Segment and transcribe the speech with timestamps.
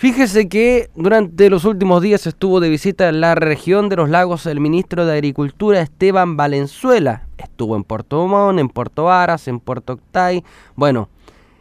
[0.00, 4.46] Fíjese que durante los últimos días estuvo de visita en la región de los lagos
[4.46, 7.26] el ministro de Agricultura Esteban Valenzuela.
[7.36, 10.42] Estuvo en Puerto Montt, en Puerto Varas, en Puerto Octay.
[10.74, 11.10] Bueno,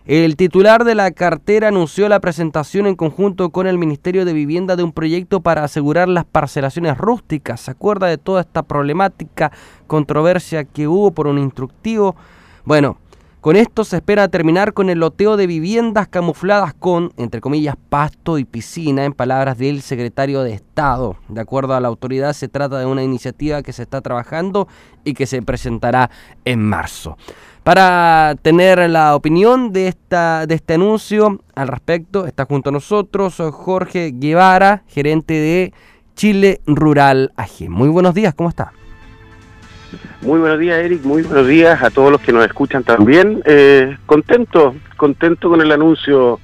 [0.06, 4.78] el titular de la cartera anunció la presentación en conjunto con el Ministerio de Vivienda
[4.78, 7.60] de un proyecto para asegurar las parcelaciones rústicas.
[7.60, 9.52] ¿Se acuerda de toda esta problemática,
[9.86, 12.16] controversia que hubo por un instructivo?
[12.64, 13.00] Bueno,
[13.42, 18.38] con esto se espera terminar con el loteo de viviendas camufladas con, entre comillas, pasto
[18.38, 21.16] y piscina, en palabras del secretario de Estado.
[21.30, 24.68] De acuerdo a la autoridad, se trata de una iniciativa que se está trabajando
[25.06, 26.10] y que se presentará
[26.44, 27.18] en marzo.
[27.64, 34.84] Para tener la opinión de, este anuncio al respecto, está junto a nosotros Jorge Guevara,
[34.88, 35.74] gerente de
[36.16, 37.70] Chile Rural AG.
[37.70, 38.74] Muy buenos días, ¿cómo está?
[40.22, 41.04] Muy buenos días, Eric.
[41.04, 43.42] Muy buenos días a todos los que nos escuchan también.
[43.46, 46.40] Eh, contento, contento con el anuncio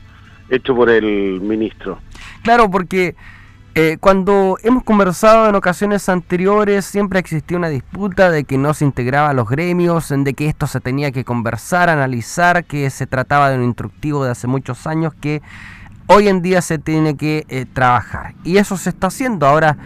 [0.50, 2.00] hecho por el ministro.
[2.44, 3.16] Claro, porque
[3.78, 8.86] eh, cuando hemos conversado en ocasiones anteriores, siempre existía una disputa de que no se
[8.86, 13.50] integraba a los gremios, de que esto se tenía que conversar, analizar, que se trataba
[13.50, 15.42] de un instructivo de hace muchos años que
[16.08, 18.34] hoy en día se tiene que eh, trabajar.
[18.44, 19.46] Y eso se está haciendo.
[19.46, 19.78] Ahora,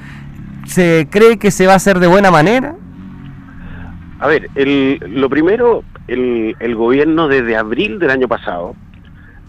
[0.68, 2.76] ¿se cree que se va a hacer de buena manera?
[4.20, 4.50] A ver,
[5.08, 8.76] lo primero, el, gobierno desde abril del año pasado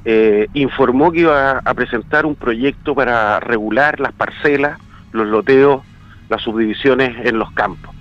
[0.05, 4.79] eh, informó que iba a presentar un proyecto para regular las parcelas,
[5.11, 5.83] los loteos,
[6.29, 7.95] las subdivisiones en los campos.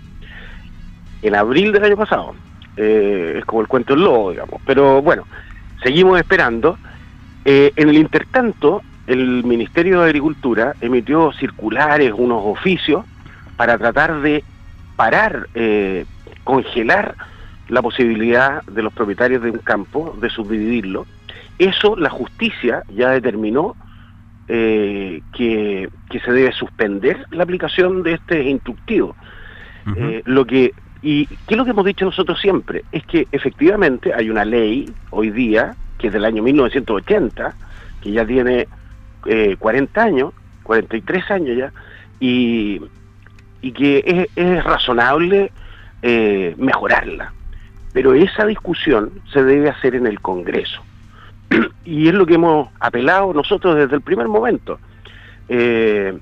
[1.23, 2.35] En abril del año pasado.
[2.77, 4.61] Eh, es como el cuento del lobo, digamos.
[4.65, 5.23] Pero bueno,
[5.83, 6.77] seguimos esperando.
[7.45, 13.05] Eh, en el intertanto, el Ministerio de Agricultura emitió circulares, unos oficios,
[13.57, 14.43] para tratar de
[14.95, 15.47] parar
[16.49, 17.15] congelar
[17.67, 21.05] la posibilidad de los propietarios de un campo de subdividirlo.
[21.59, 23.75] Eso la justicia ya determinó
[24.47, 29.15] eh, que, se debe suspender la aplicación de este instructivo.
[29.95, 34.13] Eh, lo que y qué es lo que hemos dicho nosotros siempre es que efectivamente
[34.13, 37.55] hay una ley hoy día que es del año 1980
[38.01, 38.67] que ya tiene
[39.57, 41.73] 40 eh, años, 43 años ya
[42.19, 42.81] y,
[43.61, 45.51] y que es, es razonable
[46.01, 47.33] eh, mejorarla.
[47.93, 50.81] Pero esa discusión se debe hacer en el Congreso.
[51.85, 54.79] y es lo que hemos apelado nosotros desde el primer momento.
[55.47, 56.17] Eh,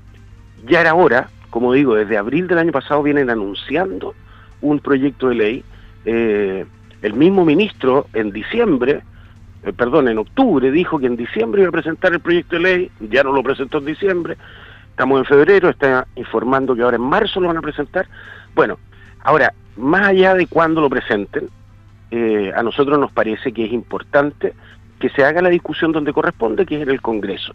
[0.66, 4.14] ya era hora, como digo, desde abril del año pasado vienen anunciando
[4.60, 5.64] un proyecto de ley.
[6.04, 6.66] Eh,
[7.02, 9.02] el mismo ministro en diciembre,
[9.76, 13.22] perdón, en octubre dijo que en diciembre iba a presentar el proyecto de ley, ya
[13.22, 14.36] no lo presentó en diciembre,
[14.90, 18.08] estamos en febrero, está informando que ahora en marzo lo van a presentar.
[18.54, 18.78] Bueno,
[19.22, 21.48] ahora, más allá de cuándo lo presenten,
[22.10, 24.54] eh, a nosotros nos parece que es importante
[24.98, 27.54] que se haga la discusión donde corresponde, que es en el Congreso.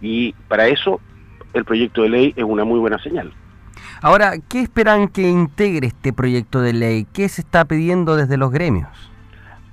[0.00, 1.00] Y para eso
[1.54, 3.32] el proyecto de ley es una muy buena señal.
[4.00, 7.06] Ahora, ¿qué esperan que integre este proyecto de ley?
[7.12, 8.88] ¿Qué se está pidiendo desde los gremios?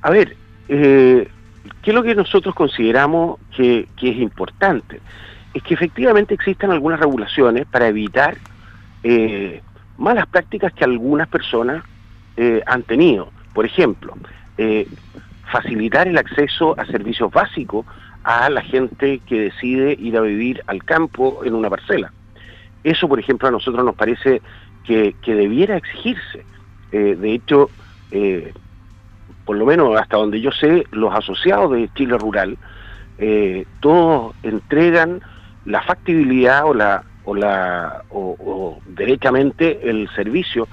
[0.02, 0.36] A ver,
[0.68, 1.28] eh,
[1.81, 5.02] ¿qué es lo que nosotros consideramos que, es importante?
[5.54, 8.38] Es que efectivamente existen algunas regulaciones para evitar
[9.04, 9.62] eh,
[10.00, 11.84] malas prácticas que algunas personas
[12.38, 13.30] eh, han tenido.
[13.54, 14.16] Por ejemplo,
[14.58, 14.88] eh,
[15.52, 17.86] facilitar el acceso a servicios básicos
[18.24, 22.12] a la gente que decide ir a vivir al campo en una parcela.
[22.84, 24.42] Eso, por ejemplo, a nosotros nos parece
[24.86, 26.46] que, debiera exigirse.
[26.92, 27.70] Eh, de hecho,
[29.46, 32.58] por lo menos hasta donde yo sé, los asociados de Chile Rural,
[33.81, 35.22] todos entregan
[35.66, 40.67] la factibilidad o la o, la, o, derechamente el servicio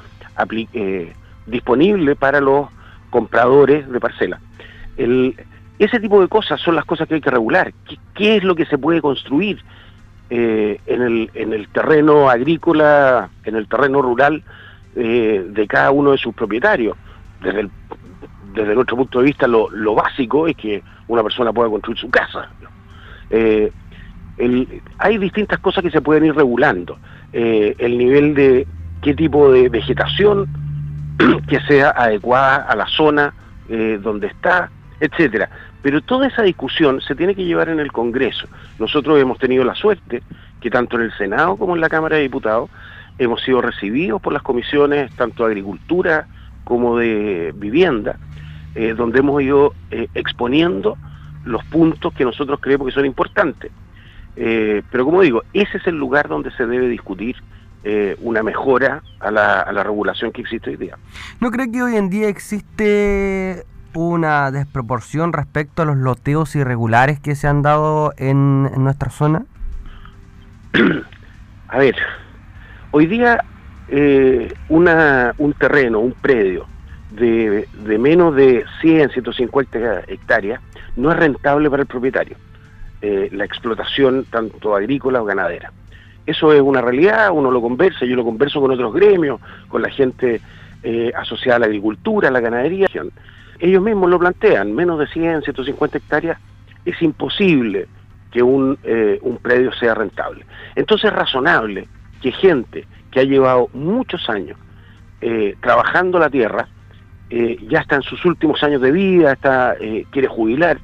[0.72, 1.12] eh,
[1.46, 2.68] disponible para los
[3.10, 4.40] compradores de parcela.
[5.78, 7.72] ese tipo de cosas son las cosas que hay que regular.
[8.14, 9.62] ¿Qué, es lo que se puede construir
[10.30, 14.42] eh, en, el, en el terreno agrícola, en el terreno rural
[14.94, 16.96] eh, de cada uno de sus propietarios?
[17.42, 17.70] Desde, el,
[18.54, 22.08] desde nuestro punto de vista, lo, lo básico es que una persona pueda construir su
[22.08, 22.48] casa.
[23.28, 23.70] Eh,
[24.98, 26.98] hay distintas cosas que se pueden ir regulando.
[27.32, 28.66] Eh, el nivel de
[29.02, 30.46] qué tipo de vegetación
[31.48, 33.34] que sea adecuada a la zona
[33.68, 34.70] eh, donde está,
[35.00, 35.48] etcétera.
[35.82, 38.46] Pero toda esa discusión se tiene que llevar en el Congreso.
[38.78, 40.22] Nosotros hemos tenido la suerte
[40.60, 42.70] que tanto en el Senado como en la Cámara de Diputados
[43.18, 46.26] hemos sido recibidos por las comisiones tanto de Agricultura
[46.64, 48.18] como de Vivienda,
[48.74, 49.72] eh, donde hemos ido
[50.14, 50.98] exponiendo
[51.44, 53.70] los puntos que nosotros creemos que son importantes.
[54.36, 57.36] Eh, pero como digo, ese es el lugar donde se debe discutir
[57.84, 60.98] eh, una mejora a la, a la regulación que existe hoy día.
[61.40, 63.64] ¿No cree que hoy en día existe
[63.96, 69.44] una desproporción respecto a los loteos irregulares que se han dado en, nuestra zona?
[71.68, 71.96] A ver,
[72.90, 73.42] hoy día
[73.88, 76.66] eh, una, un terreno, un predio
[77.10, 80.60] de, de, menos de 100, 150 hectáreas
[80.96, 82.36] no es rentable para el propietario,
[83.02, 85.72] eh, la explotación tanto agrícola o ganadera.
[86.26, 89.90] Eso es una realidad, uno lo conversa, yo lo converso con otros gremios, con la
[89.90, 90.40] gente
[90.82, 92.88] eh, asociada a la agricultura, a la ganadería.
[93.58, 96.38] Ellos mismos lo plantean, menos de 100, 150 hectáreas,
[96.84, 97.86] es imposible
[98.30, 100.44] que un, eh, un predio sea rentable.
[100.74, 101.88] Entonces es razonable
[102.20, 104.58] que gente que ha llevado muchos años
[105.20, 106.68] eh, trabajando la tierra,
[107.30, 109.76] eh, ya está en sus últimos años de vida, está,
[110.10, 110.78] quiere jubilar,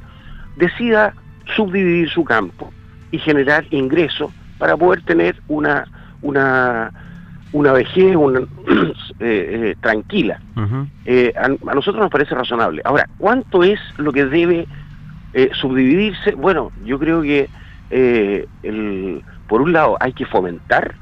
[0.56, 1.14] decida
[1.54, 2.72] subdividir su campo
[3.10, 5.86] y generar ingresos para poder tener una,
[6.22, 6.92] una,
[7.52, 8.16] una vejez
[9.80, 10.40] tranquila.
[10.56, 12.82] a, a, nosotros nos parece razonable.
[12.84, 14.66] Ahora, ¿cuánto es lo que debe
[15.34, 17.48] eh, subdividirse, bueno, yo creo que
[17.90, 20.94] eh, el, por un lado hay que fomentar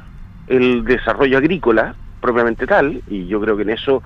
[0.47, 4.03] el desarrollo agrícola propiamente tal, y yo creo que en eso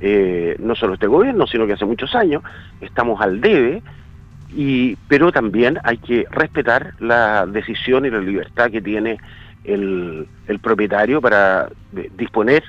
[0.00, 2.42] eh, no solo este gobierno, sino que hace muchos años
[2.80, 3.82] estamos al debe,
[4.50, 9.18] y, pero también hay que respetar la decisión y la libertad que tiene
[9.64, 11.68] el, el propietario para
[12.16, 12.64] disponer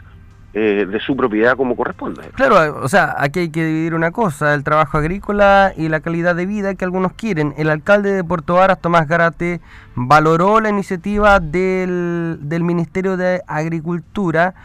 [0.52, 2.24] eh, de su propiedad como corresponde.
[2.34, 6.36] Claro, o sea, aquí hay que dividir una cosa, el trabajo agrícola y la calidad
[6.36, 7.54] de vida que algunos quieren.
[7.58, 9.62] El alcalde de Puerto Varas, Tomás Garate,
[9.94, 14.56] valoró la iniciativa del, del Ministerio de Agricultura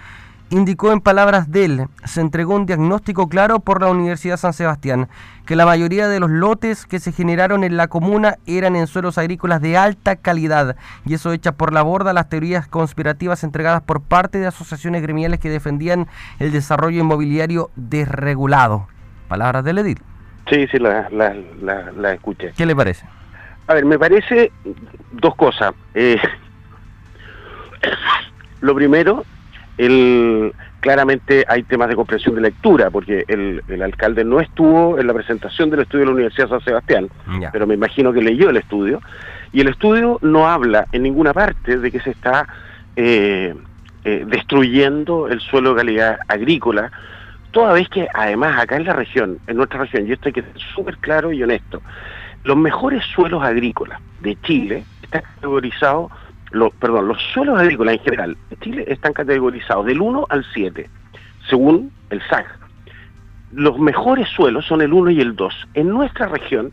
[0.55, 5.09] indicó en palabras de él, se entregó un diagnóstico claro por la Universidad San Sebastián,
[5.47, 9.19] que la mayoría de los lotes que se generaron en la comuna eran en suelos
[9.19, 14.01] agrícolas de alta calidad, y eso echa por la borda las teorías conspirativas entregadas por
[14.01, 16.07] parte de asociaciones gremiales que defendían
[16.39, 18.87] el desarrollo inmobiliario desregulado.
[19.29, 20.01] Palabras del edil.
[20.49, 22.53] Sí, sí, la, la, escuché.
[22.57, 23.07] ¿Qué le parece?
[23.67, 24.53] A ver, me parece
[25.11, 25.75] dos cosas.
[25.95, 26.21] Eh,
[28.61, 29.25] lo primero
[29.79, 35.07] el, claramente hay temas de comprensión de lectura, porque el, el, alcalde no estuvo en
[35.07, 37.09] la presentación del estudio de la Universidad de San Sebastián,
[37.53, 39.01] pero me imagino que leyó el estudio,
[39.53, 42.47] y el estudio no habla en ninguna parte de que se está
[42.97, 43.55] eh,
[44.05, 46.93] eh, destruyendo el suelo de calidad agrícola,
[47.51, 50.43] toda vez que además acá en la región, en nuestra región, y esto hay que
[50.43, 51.83] ser súper claro y honesto,
[52.45, 56.13] los mejores suelos agrícolas de Chile están categorizados
[56.79, 60.89] perdón, los suelos agrícolas en general en Chile están categorizados del 1 al 7,
[61.49, 62.47] según el SAG.
[63.53, 65.69] Los mejores suelos son el 1 y el 2.
[65.75, 66.73] En nuestra región,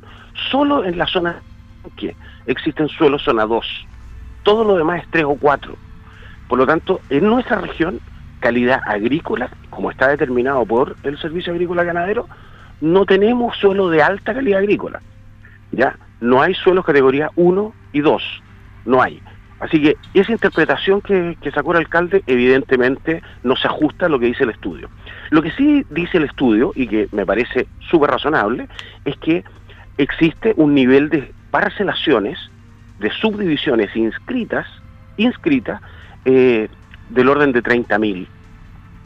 [0.49, 1.41] solo en la zona
[1.95, 3.65] que existen suelos zona 2.
[4.43, 5.75] Todo lo demás es 3 o 4.
[6.47, 7.99] Por lo tanto, en nuestra región,
[8.39, 12.27] calidad agrícola, como está determinado por el Servicio Agrícola Ganadero,
[12.81, 15.01] no tenemos suelo de alta calidad agrícola.
[15.71, 15.97] ¿Ya?
[16.19, 18.23] No hay suelos categoría 1 y 2.
[18.85, 19.21] No hay.
[19.61, 24.25] Así que esa interpretación que, sacó el alcalde evidentemente no se ajusta a lo que
[24.25, 24.89] dice el estudio.
[25.29, 28.67] Lo que sí dice el estudio, y que me parece súper razonable,
[29.05, 29.43] es que
[29.99, 32.39] existe un nivel de parcelaciones,
[32.99, 34.65] de subdivisiones inscritas,
[35.17, 35.79] inscritas
[36.25, 36.67] eh,
[37.09, 38.25] del orden de 30.000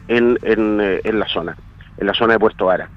[0.08, 1.54] en, en, eh, en la zona,
[1.98, 2.88] en la zona de Puerto Vara.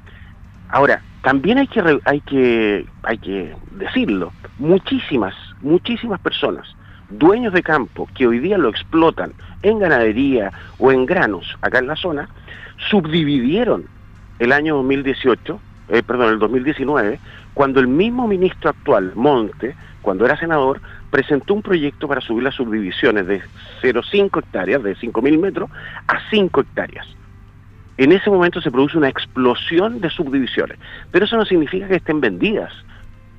[0.70, 6.79] Ahora, también hay que, hay que, hay que decirlo, muchísimas, muchísimas personas
[7.10, 11.88] dueños de campo que hoy día lo explotan en ganadería o en granos acá en
[11.88, 12.30] la zona,
[12.90, 13.86] subdividieron
[14.40, 17.20] el año 2018, eh, perdón, el 2019,
[17.54, 22.56] cuando el mismo ministro actual, Monte, cuando era senador, presentó un proyecto para subir las
[22.56, 23.42] subdivisiones de
[23.82, 25.70] 0,5 hectáreas, de 5.000 metros,
[26.08, 27.08] a 5 hectáreas.
[27.98, 30.78] En ese momento se produce una explosión de subdivisiones,
[31.12, 32.72] pero eso no significa que estén vendidas.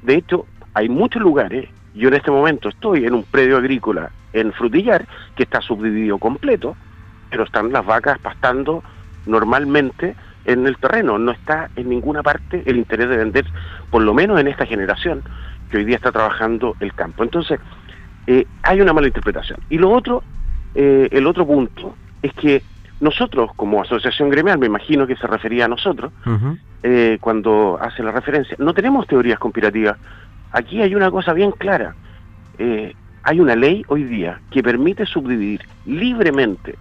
[0.03, 4.53] De hecho, hay muchos lugares yo en este momento estoy en un predio agrícola en
[4.53, 6.77] Frutillar que está subdividido completo,
[7.31, 8.83] pero están las vacas pastando
[9.27, 11.19] normalmente en el terreno.
[11.19, 13.47] No está en ninguna parte el interés de vender,
[13.91, 15.23] por lo menos en esta generación
[15.71, 17.23] que hoy día está trabajando el campo.
[17.23, 17.61] Entonces,
[18.27, 19.59] eh, hay una mala interpretación.
[19.69, 20.23] Y lo otro,
[20.75, 22.63] eh, el otro punto, es que
[23.01, 26.13] nosotros, como asociación gremial, me imagino que se refería a nosotros,
[26.83, 29.97] eh, cuando hace la referencia, no tenemos teorías conspirativas
[30.53, 31.95] Aquí hay una cosa bien clara.
[32.59, 36.77] Eh, hay una ley hoy día que permite subdividir libremente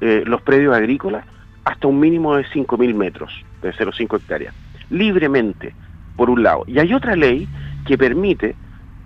[0.00, 1.24] eh, los predios agrícolas
[1.64, 3.32] hasta un mínimo de 5.000 metros,
[3.62, 4.54] de 0,5 hectáreas.
[4.88, 5.74] Libremente,
[6.16, 6.64] por un lado.
[6.66, 7.46] Y hay otra ley
[7.86, 8.56] que permite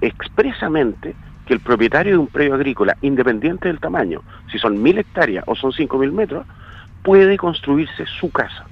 [0.00, 1.14] expresamente
[1.46, 5.54] que el propietario de un predio agrícola, independiente del tamaño, si son 1.000 hectáreas o
[5.54, 6.46] son 5.000 metros,
[7.02, 8.64] puede construirse su casa.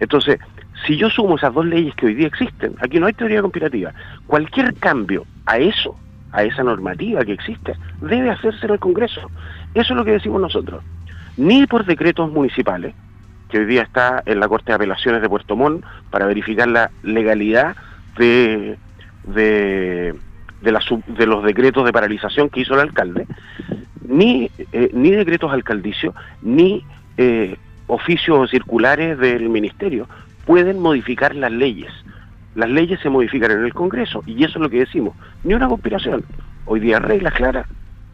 [0.00, 0.38] Entonces,
[0.84, 3.92] si yo sumo esas dos leyes que hoy día existen, aquí no hay teoría conspirativa,
[4.26, 5.96] cualquier cambio a eso
[6.32, 9.22] a esa normativa que existe, debe hacerse en el Congreso.
[9.74, 10.84] Eso es lo que decimos nosotros.
[11.38, 12.94] Ni por decretos municipales,
[13.48, 16.90] que hoy día está en la Corte de Apelaciones de Puerto Montt para verificar la
[17.02, 17.76] legalidad
[18.18, 18.76] de,
[19.24, 20.14] de,
[21.26, 23.26] los decretos de paralización que hizo el alcalde,
[24.06, 26.84] ni, eh, ni decretos alcaldicios, ni
[27.16, 27.56] eh,
[27.86, 30.08] oficios circulares del ministerio
[30.46, 31.92] pueden modificar las leyes.
[32.54, 35.14] Las leyes se modifican en el Congreso y eso es lo que decimos.
[35.44, 36.24] Ni una conspiración.
[36.64, 37.66] Hoy día reglas claras.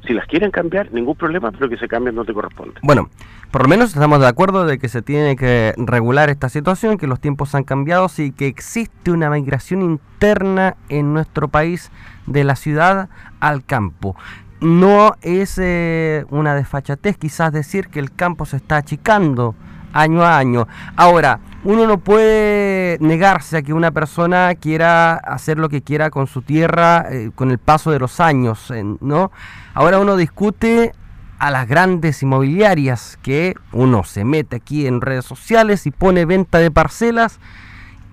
[0.07, 2.75] Si las quieren cambiar, ningún problema, pero que se cambien no te corresponde.
[2.83, 3.09] Bueno,
[3.53, 7.07] por lo menos estamos de acuerdo de que se tiene que regular esta situación, que
[7.07, 11.93] los tiempos han cambiado y que existe una migración interna en nuestro país
[12.27, 14.17] de la ciudad al campo
[14.63, 19.57] no es eh, una desfachatez quizás decir que el campo se está achicando
[19.93, 20.69] año a año.
[20.97, 26.27] Ahora, uno no puede negarse a que una persona quiera hacer lo que quiera con
[26.27, 29.31] su tierra eh, con el paso de los años, ¿no?
[29.75, 30.93] Ahora uno discute
[31.39, 36.59] a las grandes inmobiliarias que uno se mete aquí en redes sociales y pone venta
[36.59, 37.41] de parcelas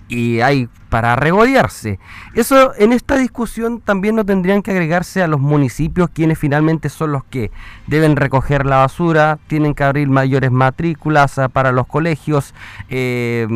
[0.10, 2.00] y hay para regodearse.
[2.34, 7.12] Eso en esta discusión también no tendrían que agregarse a los municipios quienes finalmente son
[7.12, 7.51] los que
[7.88, 12.56] deben recoger la basura, tienen que abrir mayores matrículas ah, para los colegios,
[12.89, 13.48] eh,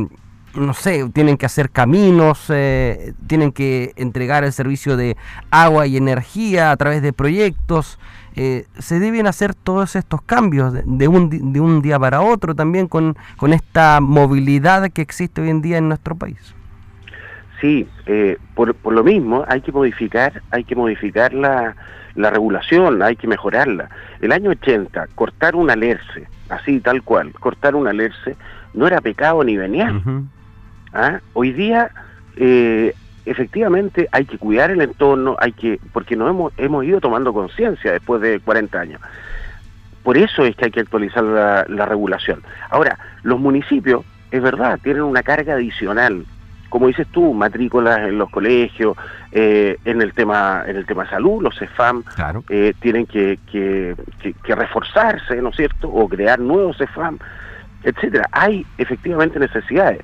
[0.53, 5.17] no sé, tienen que hacer caminos, eh, tienen que entregar el servicio de
[5.49, 7.97] agua y energía a través de proyectos.
[8.35, 12.87] Eh, se deben hacer todos estos cambios de, un, de un día para otro también
[12.87, 16.55] con, con esta movilidad que existe hoy en día en nuestro país.
[17.61, 21.75] Sí, eh, por, por, lo mismo hay que modificar, hay que modificar la,
[22.15, 23.89] la regulación, hay que mejorarla.
[24.19, 28.35] El año 80, cortar un alerce, así tal cual, cortar un alerce
[28.73, 30.01] no era pecado ni venial.
[30.93, 31.19] ¿Ah?
[31.33, 31.89] Hoy día
[32.35, 32.93] eh,
[33.25, 37.91] efectivamente hay que cuidar el entorno, hay que, porque nos hemos, hemos ido tomando conciencia
[37.91, 39.01] después de 40 años.
[40.03, 42.43] Por eso es que hay que actualizar la, regulación.
[42.69, 46.25] Ahora, los municipios, es verdad, tienen una carga adicional
[46.69, 48.97] como dices tú, matrículas en los colegios,
[49.31, 52.03] eh, en el tema en el tema salud, los CEFAM
[52.49, 53.95] eh, tienen que, que,
[54.43, 55.87] que, reforzarse, ¿no es cierto?
[55.87, 57.19] O crear nuevos CEFAM,
[57.83, 58.27] etcétera.
[58.31, 60.01] Hay efectivamente necesidades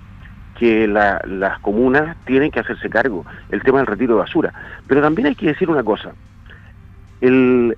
[0.59, 4.53] que las comunas tienen que hacerse cargo, el tema del retiro de basura.
[4.87, 6.11] Pero también hay que decir una cosa,
[7.21, 7.77] el,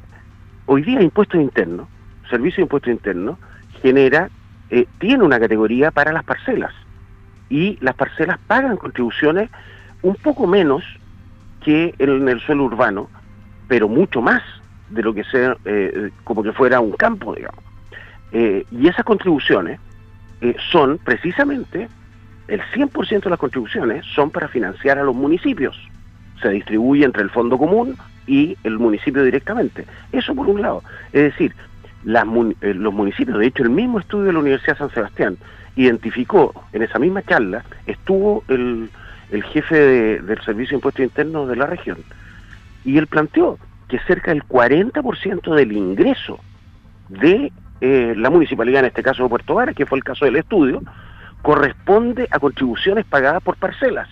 [0.66, 1.88] hoy día impuestos internos,
[2.28, 3.38] servicio de impuestos internos,
[3.84, 4.32] genera,
[4.72, 6.74] eh, tiene una categoría para las parcelas,
[7.52, 9.52] y las parcelas pagan contribuciones
[10.02, 10.84] un poco menos
[11.64, 13.10] que en el suelo urbano,
[13.68, 14.42] pero mucho más
[14.90, 17.64] de lo que sea, eh, como que fuera un campo, digamos.
[18.32, 19.80] Eh, y esas contribuciones
[20.72, 21.88] son precisamente
[22.51, 25.79] el 100% de las contribuciones son para financiar a los municipios.
[26.41, 27.96] Se distribuye entre el fondo común
[28.27, 29.86] y el municipio directamente.
[30.12, 30.84] Eso por un lado.
[31.13, 31.55] Es decir,
[32.05, 35.38] eh, los municipios, de hecho el mismo estudio de la Universidad de San Sebastián
[35.77, 38.89] identificó en esa misma charla, estuvo el,
[39.53, 42.00] jefe del Servicio de Impuestos Internos de la región,
[42.84, 46.38] y él planteó que cerca del 40% del ingreso
[47.08, 50.36] de eh, la municipalidad, en este caso de Puerto Varas, que fue el caso del
[50.36, 50.81] estudio,
[51.41, 54.07] corresponde a contribuciones pagadas por parcelas.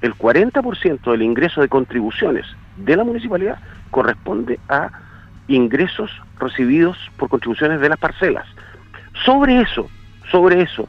[0.00, 3.58] El 40% del ingreso de contribuciones de la municipalidad
[3.90, 4.90] corresponde a
[5.48, 8.46] ingresos recibidos por contribuciones de las parcelas.
[9.24, 9.88] Sobre eso,
[10.30, 10.88] sobre eso,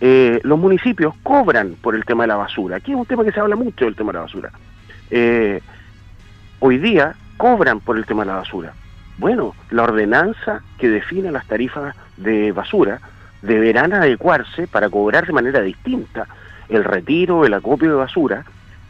[0.00, 2.76] eh, los municipios cobran por el tema de la basura.
[2.76, 4.50] Aquí es un tema que se habla mucho del tema de la basura.
[5.10, 5.60] Eh,
[6.58, 8.72] hoy día cobran por el tema de la basura.
[9.18, 13.00] Bueno, la ordenanza que define las tarifas de basura
[13.42, 16.26] deberán adecuarse para cobrar de manera distinta
[16.68, 18.44] el retiro, el acopio de basura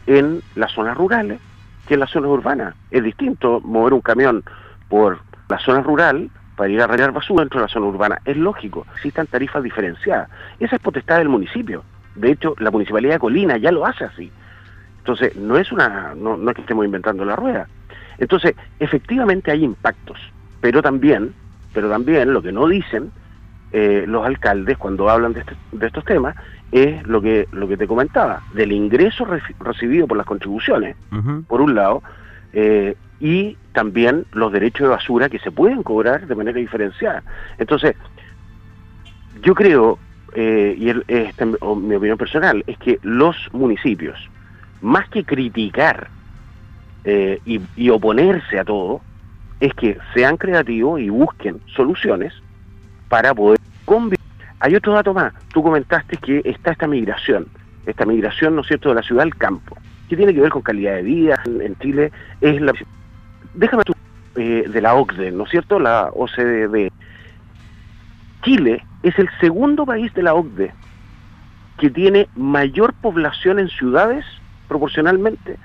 [0.06, 1.40] en las zonas rurales
[1.86, 2.74] que en las zonas urbanas.
[2.90, 4.44] Es distinto mover un camión
[4.88, 8.20] por la zona rural para ir a retirar basura dentro de la zona urbana.
[8.24, 10.28] Es lógico, existan tarifas diferenciadas.
[10.58, 11.82] Esa es potestad del municipio.
[12.14, 14.30] De hecho, la Municipalidad de Colina ya lo hace así.
[14.98, 17.66] Entonces, no es una no, no es que estemos inventando la rueda.
[18.18, 20.18] Entonces, efectivamente hay impactos,
[20.60, 21.32] pero también,
[21.72, 23.10] pero también lo que no dicen
[23.72, 26.34] eh, los alcaldes cuando hablan de, este, de, estos temas
[26.72, 29.24] es lo que lo que te comentaba del ingreso
[29.60, 30.96] recibido por las contribuciones
[31.46, 32.02] por un lado
[32.52, 37.22] eh, y también los derechos de basura que se pueden cobrar de manera diferenciada.
[37.58, 37.94] Entonces
[39.40, 40.00] yo creo
[40.34, 44.18] eh, y este, mi opinión personal es que los municipios
[44.80, 46.08] más que criticar
[47.04, 49.00] y, y oponerse a todo
[49.60, 52.34] es que sean creativos y busquen soluciones
[53.10, 54.20] para poder convivir.
[54.60, 57.46] Hay otro dato más, tú comentaste que está esta migración,
[57.84, 59.76] esta migración, ¿no es cierto?, de la ciudad al campo.
[60.08, 62.72] que tiene que ver con calidad de vida en, Chile, es la...
[63.54, 63.92] Déjame tú,
[64.36, 65.78] eh, de la OCDE, ¿no es cierto?
[65.78, 66.90] La OCDE.
[68.42, 70.72] Chile es el segundo país de la OCDE
[71.78, 74.24] que tiene mayor población en ciudades
[74.68, 75.56] proporcionalmente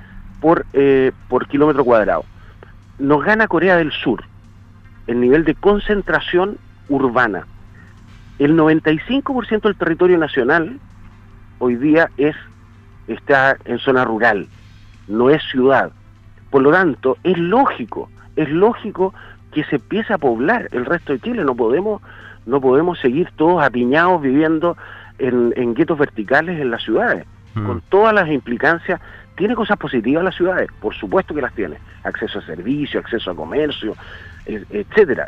[0.42, 2.24] por, eh, por kilómetro cuadrado.
[3.00, 4.24] Nos gana Corea del Sur
[5.08, 6.58] el nivel de concentración
[6.89, 7.48] urbana.
[8.39, 10.80] El 95% del territorio nacional
[11.60, 12.36] hoy día es
[13.08, 14.48] está en zona rural,
[15.08, 15.92] no es ciudad.
[16.50, 19.13] Por lo tanto, es lógico, es lógico
[19.51, 21.44] que se empiece a poblar el resto de Chile.
[21.44, 22.01] No podemos,
[22.46, 24.77] no podemos seguir todos apiñados viviendo
[25.18, 27.65] en, en guetos verticales en las ciudades, mm.
[27.65, 29.00] con todas las implicancias.
[29.36, 31.77] Tiene cosas positivas las ciudades, por supuesto que las tiene.
[32.04, 33.96] Acceso a servicios, acceso a comercio,
[34.46, 35.27] etcétera.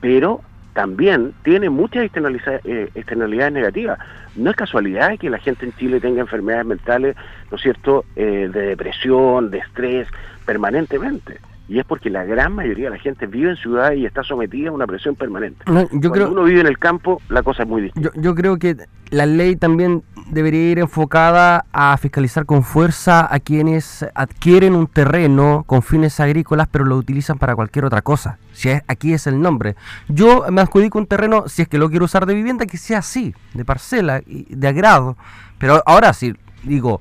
[0.00, 0.42] Pero
[0.74, 3.98] también tiene muchas eh, externalidades negativas.
[4.36, 7.16] No es casualidad que la gente en Chile tenga enfermedades mentales,
[7.50, 10.08] ¿no es cierto?, eh, de depresión, de estrés,
[10.44, 11.38] permanentemente.
[11.66, 14.68] Y es porque la gran mayoría de la gente vive en ciudades y está sometida
[14.68, 15.64] a una presión permanente.
[15.66, 18.10] yo Cuando uno vive en el campo, la cosa es muy distinta.
[18.14, 18.76] Yo, yo creo que
[19.10, 25.64] la ley también debería ir enfocada a fiscalizar con fuerza a quienes adquieren un terreno
[25.66, 28.38] con fines agrícolas pero lo utilizan para cualquier otra cosa.
[28.52, 29.76] Si es, aquí es el nombre.
[30.08, 32.98] Yo me adjudico un terreno, si es que lo quiero usar de vivienda, que sea
[32.98, 35.16] así, de parcela, de agrado.
[35.58, 37.00] Pero ahora sí, digo,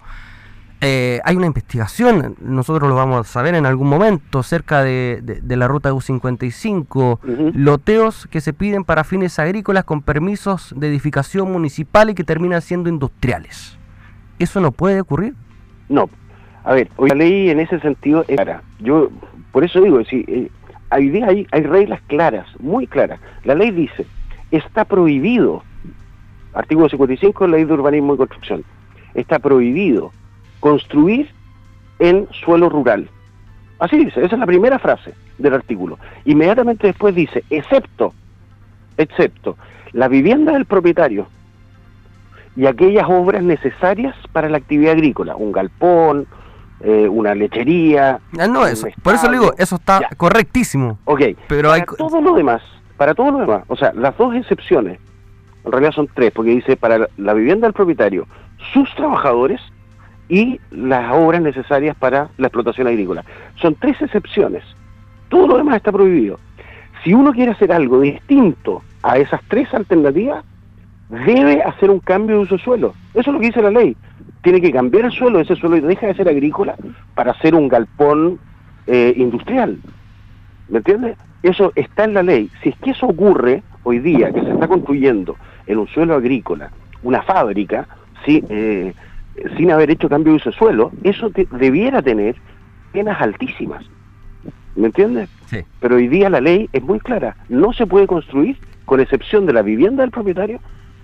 [0.83, 5.67] eh, hay una investigación, nosotros lo vamos a saber en algún momento, cerca de, la
[5.67, 12.15] ruta U55, loteos que se piden para fines agrícolas con permisos de edificación municipal y
[12.15, 13.77] que terminan siendo industriales.
[14.39, 15.35] ¿Eso no puede ocurrir?
[15.87, 16.09] No.
[16.65, 18.61] A ver, hoy la ley en ese sentido es clara.
[18.79, 19.09] Yo,
[19.51, 20.51] por eso digo, si, eh,
[20.89, 23.21] hay, hay, hay reglas claras, muy claras.
[23.45, 24.05] La ley dice,
[24.51, 25.63] está prohibido,
[26.53, 28.63] artículo 55 de la ley de urbanismo y construcción,
[29.13, 30.11] está prohibido
[30.63, 31.29] construir
[31.99, 33.09] en suelo rural.
[33.79, 35.99] Así dice, esa es la primera frase del artículo.
[36.23, 38.13] Inmediatamente después dice, excepto,
[38.95, 39.57] excepto,
[39.91, 41.27] la vivienda del propietario
[42.55, 46.27] y aquellas obras necesarias para la actividad agrícola, un galpón,
[46.79, 48.21] eh, una lechería.
[48.39, 50.97] Ah, no, eso, por eso le digo, eso está correctísimo.
[51.03, 51.97] Ok, pero para hay...
[51.97, 52.61] todo lo demás,
[52.95, 54.97] para todo lo demás, o sea, las dos excepciones,
[55.65, 58.27] en realidad son tres, porque dice para la vivienda del propietario,
[58.71, 59.59] sus trabajadores
[60.33, 63.23] y las obras necesarias para la explotación agrícola.
[63.61, 64.63] Son tres excepciones.
[65.29, 66.39] Todo lo demás está prohibido.
[67.03, 70.43] Si uno quiere hacer algo distinto a esas tres alternativas,
[71.07, 72.95] debe hacer un cambio de uso de suelo.
[73.13, 73.95] Eso es lo que dice la ley.
[74.41, 76.73] Tiene que cambiar el suelo, ese suelo deja de ser agrícola
[77.13, 78.39] para hacer un galpón
[78.87, 79.77] eh, industrial.
[80.67, 81.15] ¿Me entiendes?
[81.43, 82.49] Eso está en la ley.
[82.63, 85.35] Si es que eso ocurre hoy día, que se está construyendo
[85.67, 86.71] en un suelo agrícola,
[87.03, 87.87] una fábrica,
[88.25, 88.95] sí, eh,
[89.57, 92.35] sin haber hecho cambio de uso de suelo, eso debiera tener
[92.91, 93.83] penas altísimas.
[94.75, 95.29] ¿Me entiendes?
[95.45, 95.59] Sí.
[95.79, 97.35] Pero hoy día la ley es muy clara.
[97.49, 100.59] No se puede construir, con excepción de la vivienda del propietario,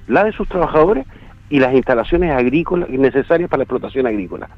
[0.08, 1.06] la de sus trabajadores
[1.50, 4.50] y las instalaciones agrícolas necesarias para la explotación agrícola.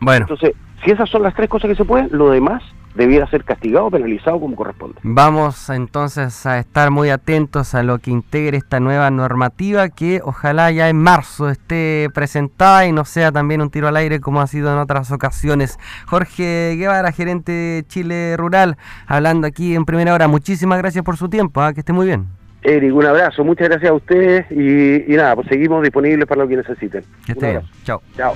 [0.00, 0.26] Bueno.
[0.28, 0.52] Entonces,
[0.84, 2.62] si esas son las tres cosas que se pueden, lo demás
[2.96, 4.98] debiera ser castigado o penalizado como corresponde.
[5.02, 10.70] Vamos entonces a estar muy atentos a lo que integre esta nueva normativa que ojalá
[10.70, 14.46] ya en marzo esté presentada y no sea también un tiro al aire como ha
[14.46, 15.78] sido en otras ocasiones.
[16.06, 20.28] Jorge Guevara, gerente de Chile Rural, hablando aquí en primera hora.
[20.28, 21.72] Muchísimas gracias por su tiempo, ¿ah?
[21.72, 22.26] que esté muy bien.
[22.62, 26.56] Eric, un abrazo, muchas gracias a ustedes y, nada, pues seguimos disponibles para lo que
[26.56, 27.04] necesiten.
[27.24, 27.62] Que esté bien.
[27.84, 28.02] Chao.
[28.16, 28.34] Chao.